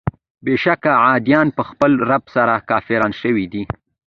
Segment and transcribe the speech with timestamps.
[0.45, 3.63] بېشکه عادیان په خپل رب سره کافران شوي دي.